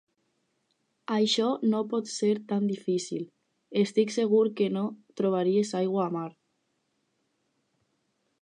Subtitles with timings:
[1.15, 3.27] Això no pot ser tan difícil!
[3.83, 4.85] Estic segur que no
[5.23, 6.29] trobaries aigua a mar!